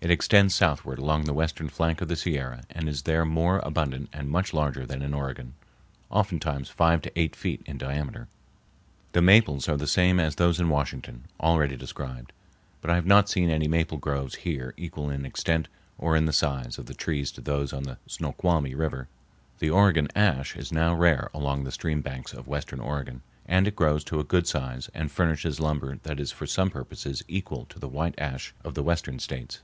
It 0.00 0.12
extends 0.12 0.54
southward 0.54 1.00
along 1.00 1.24
the 1.24 1.34
western 1.34 1.68
flank 1.68 2.00
of 2.00 2.06
the 2.06 2.14
Sierra 2.14 2.62
and 2.70 2.88
is 2.88 3.02
there 3.02 3.24
more 3.24 3.58
abundant 3.64 4.08
and 4.12 4.30
much 4.30 4.54
larger 4.54 4.86
than 4.86 5.02
in 5.02 5.12
Oregon, 5.12 5.54
oftentimes 6.08 6.68
five 6.68 7.02
to 7.02 7.18
eight 7.18 7.34
feet 7.34 7.62
in 7.66 7.78
diameter. 7.78 8.28
The 9.10 9.20
maples 9.20 9.68
are 9.68 9.76
the 9.76 9.88
same 9.88 10.20
as 10.20 10.36
those 10.36 10.60
in 10.60 10.68
Washington, 10.68 11.24
already 11.40 11.76
described, 11.76 12.32
but 12.80 12.92
I 12.92 12.94
have 12.94 13.06
not 13.06 13.28
seen 13.28 13.50
any 13.50 13.66
maple 13.66 13.98
groves 13.98 14.36
here 14.36 14.72
equal 14.76 15.10
in 15.10 15.26
extent 15.26 15.66
or 15.98 16.14
in 16.14 16.26
the 16.26 16.32
size 16.32 16.78
of 16.78 16.86
the 16.86 16.94
trees 16.94 17.32
to 17.32 17.40
those 17.40 17.72
on 17.72 17.82
the 17.82 17.98
Snoqualmie 18.06 18.76
River. 18.76 19.08
The 19.58 19.70
Oregon 19.70 20.06
ash 20.14 20.54
is 20.54 20.70
now 20.70 20.94
rare 20.94 21.28
along 21.34 21.64
the 21.64 21.72
stream 21.72 22.02
banks 22.02 22.32
of 22.32 22.46
western 22.46 22.78
Oregon, 22.78 23.22
and 23.46 23.66
it 23.66 23.74
grows 23.74 24.04
to 24.04 24.20
a 24.20 24.24
good 24.24 24.46
size 24.46 24.88
and 24.94 25.10
furnishes 25.10 25.58
lumber 25.58 25.96
that 26.04 26.20
is 26.20 26.30
for 26.30 26.46
some 26.46 26.70
purposes 26.70 27.24
equal 27.26 27.64
to 27.64 27.80
the 27.80 27.88
white 27.88 28.14
ash 28.16 28.54
of 28.62 28.74
the 28.74 28.84
Western 28.84 29.18
States. 29.18 29.60